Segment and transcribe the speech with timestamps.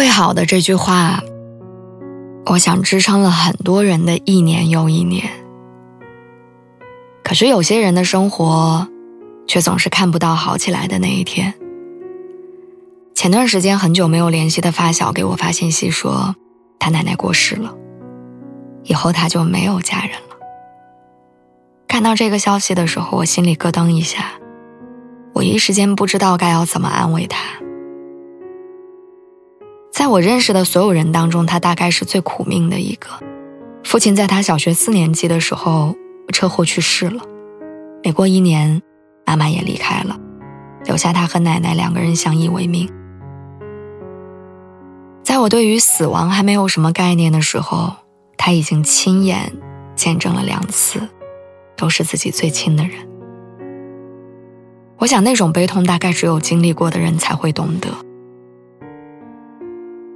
[0.00, 1.22] 会好的这句话，
[2.46, 5.28] 我想支撑了很多人的一年又一年。
[7.22, 8.88] 可是有些人的生活，
[9.46, 11.52] 却总是看不到好起来的那一天。
[13.14, 16.34] 前段时间很久没有联系的发小给我发信息说，
[16.78, 17.74] 他奶奶过世了，
[18.84, 20.36] 以后他就没有家人了。
[21.86, 24.30] 看到这个消息的时候，我心里咯噔一下，
[25.34, 27.38] 我一时间不知道该要怎么安慰他。
[29.92, 33.08] 在我认识的所有人当中，他大概是最苦命的一个。
[33.84, 35.94] 父亲在他小学四年级的时候
[36.32, 37.22] 车祸去世了，
[38.04, 38.80] 没过一年，
[39.26, 40.18] 妈妈也离开了，
[40.84, 42.88] 留下他和奶奶两个人相依为命。
[45.22, 47.94] 在我对于死亡还没有什么概念的时候，
[48.36, 49.52] 他已经亲眼
[49.94, 51.00] 见证了两次，
[51.76, 52.92] 都是自己最亲的人。
[54.98, 57.88] 我想那种悲痛，大概只有经历过的人才会懂得。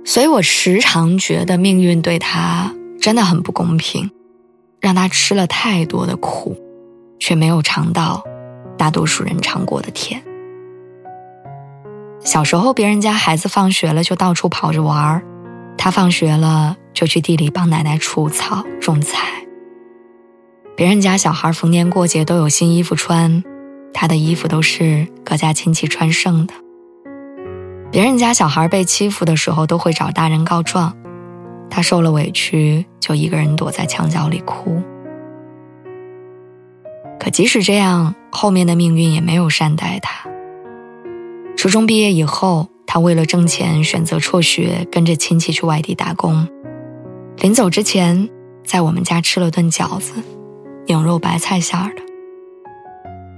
[0.04, 4.10] 所以我时常觉得命运对他真的很不公平，
[4.80, 6.56] 让他吃了太多的苦，
[7.18, 8.22] 却没有尝到
[8.76, 10.22] 大多数人尝过的甜。
[12.20, 15.22] 小时候，别人家孩子放学了就到处跑着玩儿，
[15.76, 19.28] 他放学了就去地里帮奶奶除草种菜。
[20.76, 23.42] 别人家小孩逢年过节都有新衣服穿，
[23.92, 26.54] 他的衣服都是各家亲戚穿剩的。
[27.94, 30.96] 别人家小孩被欺负的时候，都会找大人告状，
[31.70, 34.82] 他受了委屈就一个人躲在墙角里哭。
[37.20, 40.28] 可即使这样，后面的命运也没有善待他。
[41.56, 46.48] 初中毕业以后，他为了挣钱选择辍学，跟着亲戚去外地打工。
[47.38, 48.28] 临走之前，
[48.66, 50.14] 在我们家吃了顿饺子，
[50.88, 52.02] 牛肉白菜馅儿的。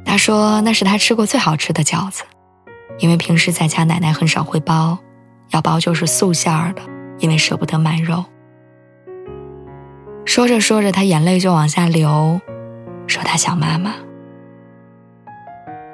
[0.07, 2.23] 他说那是他吃过最好吃的饺子。
[2.99, 4.99] 因为平时在家，奶奶很少会包，
[5.51, 6.83] 要包就是素馅儿的，
[7.19, 8.25] 因为舍不得买肉。
[10.25, 12.41] 说着说着，她眼泪就往下流，
[13.07, 13.95] 说她想妈妈。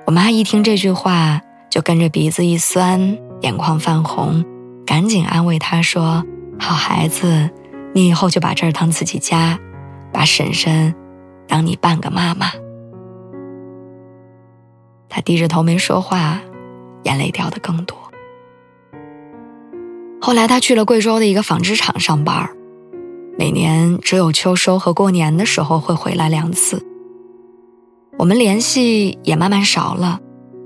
[0.07, 4.45] 我妈一听这句话，就跟着鼻子一酸，眼眶泛红，
[4.87, 6.25] 赶紧安慰她说
[6.59, 7.51] ：“好孩子，
[7.95, 9.59] 你以后就把这儿当自己家，
[10.12, 10.95] 把婶婶
[11.47, 12.47] 当你半个妈妈。”
[15.09, 16.41] 他低着头没说话。
[17.05, 17.97] 眼泪掉的更多。
[20.21, 22.49] 后来他去了贵州的一个纺织厂上班，
[23.39, 26.85] 每年只有秋收和过年的时候会回来两次。
[28.19, 30.21] 我们联系也慢慢少了，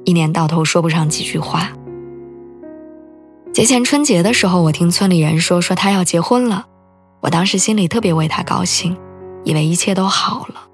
[0.05, 1.73] 一年到头说不上几句话。
[3.53, 6.67] 节前春节的时候，我听村里人说说他要结婚了，
[7.23, 8.95] 我当时心里特别为他高兴，
[9.45, 10.69] 以为一切都好了，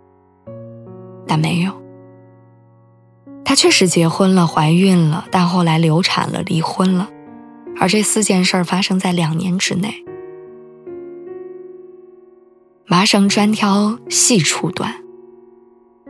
[1.26, 1.81] 但没有。
[3.44, 7.08] 她确实结婚了，怀孕了，但后来流产了，离婚了，
[7.78, 10.04] 而这四件事儿发生在两年之内。
[12.86, 14.94] 麻绳专挑细处断，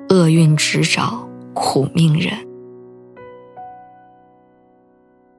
[0.08, 2.46] 厄运直找苦命人。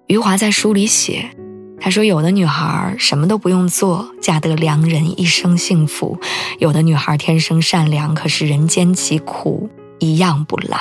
[0.07, 1.31] 余华在书里写，
[1.79, 6.17] 他说：“有的女孩什么都不用做，嫁得良人，一生幸福；
[6.59, 10.77] 有的女孩天生善良，可是人间疾苦一样不落。”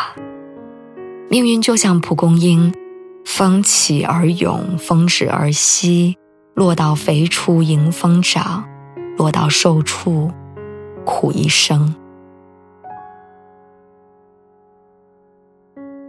[1.32, 2.75] 命运就像蒲公英，
[3.25, 6.19] 风起而涌，风止而息，
[6.53, 8.69] 落到肥处迎风长，
[9.16, 10.31] 落到瘦处
[11.06, 11.94] 苦一生。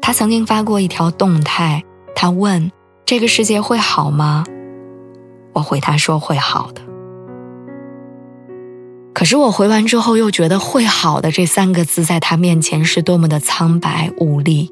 [0.02, 2.70] 他曾经发过一条动态，他问
[3.08, 4.44] ：“这个世界会好吗？”
[5.56, 6.82] 我回他说：“会好的。”
[9.16, 14.70] 可是我回完之后，又觉得“会好的”这三个字在他面前是多么的苍白无力。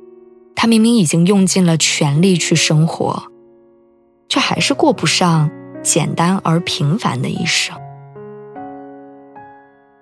[0.56, 3.24] 他明明已经用尽了全力去生活，
[4.30, 5.50] 却还是过不上
[5.81, 7.75] 简单而平凡的一生。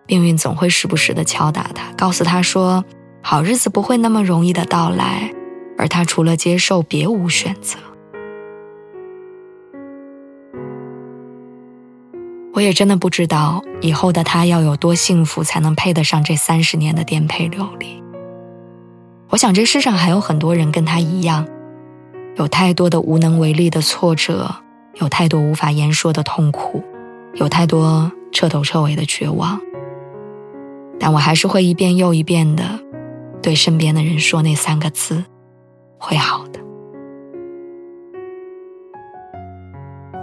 [0.08, 2.84] 命运总会时不时的敲打他，告诉他说
[3.22, 5.32] ：“好日子不会那么容易的到来。”
[5.78, 7.78] 而他除了接受，别无选择。
[12.54, 18.04] 我也真的不知道以后的他要有多幸福，才能配得上这三十年的颠沛流离。
[19.30, 21.48] 我想，这世上还有很多人跟他一样，
[22.36, 24.56] 有太多的无能为力的挫折，
[24.96, 26.84] 有太多无法言说的痛苦，
[27.36, 29.62] 有太多彻头彻尾的绝望。
[31.00, 32.80] 但我还是会一遍又一遍的
[33.42, 35.24] 对身边的人说那三个字
[36.00, 36.60] ：“会好的。”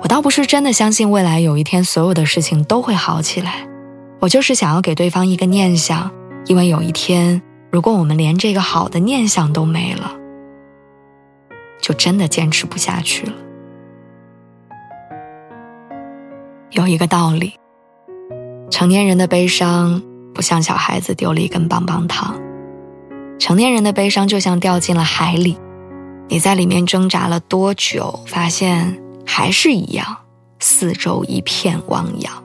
[0.03, 3.69] 我倒不是真的相信未来有一天所有的事情都会好起来，
[4.19, 6.11] 我就是想要给对方一个念想，
[6.47, 7.41] 因为有一天，
[7.77, 10.17] 如果我们连这个好的念想都没了，
[11.79, 13.35] 就真的坚持不下去了。
[16.71, 17.53] 有一个道理，
[18.71, 20.03] 成年人的悲伤
[20.35, 22.41] 不像小孩子丢了一根棒棒糖，
[23.39, 25.59] 成年人的悲伤就像掉进了海里，
[26.29, 28.99] 你在里面挣扎了多久，发现。
[29.27, 30.17] 还是一样，
[30.61, 32.43] 四周一片汪洋。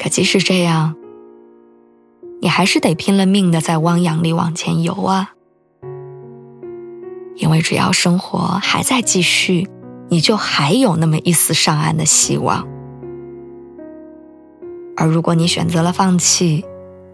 [0.00, 0.96] 可即使这样，
[2.58, 5.30] 还是得拼了命的在汪洋里往前游啊！
[7.36, 9.68] 因为只要生活还在继续，
[10.08, 12.66] 你就还有那么一丝上岸的希望。
[14.96, 16.64] 而如果你选择了放弃，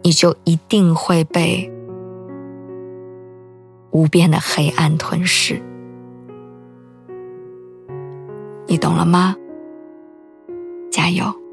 [0.03, 1.71] 你就一定会被
[3.91, 5.61] 无边的黑暗吞噬。
[8.67, 9.37] 你懂了吗？
[10.91, 11.44] 加油！